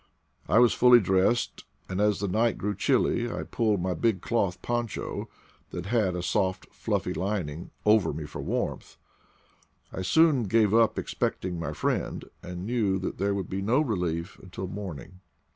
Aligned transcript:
I 0.49 0.57
was 0.57 0.73
fully 0.73 0.99
dressed, 0.99 1.63
and 1.87 2.01
as 2.01 2.19
the 2.19 2.27
night 2.27 2.57
grew 2.57 2.73
chilly 2.73 3.31
I 3.31 3.43
pulled 3.43 3.79
my 3.83 3.93
big 3.93 4.19
cloth 4.19 4.59
poncho, 4.63 5.29
that 5.69 5.85
had 5.85 6.15
a 6.15 6.23
soft 6.23 6.65
fluffy 6.73 7.13
lining, 7.13 7.69
over 7.85 8.11
me 8.11 8.25
for 8.25 8.41
warmth. 8.41 8.97
I 9.93 10.01
soon 10.01 10.45
gave 10.45 10.73
up 10.73 10.97
expecting 10.97 11.59
my 11.59 11.73
friend, 11.73 12.25
and 12.41 12.65
knew 12.65 12.97
that 12.97 13.19
there 13.19 13.35
would 13.35 13.47
be 13.47 13.61
no 13.61 13.79
relief 13.79 14.39
until 14.39 14.65
morn 14.67 15.01
ing. 15.01 15.19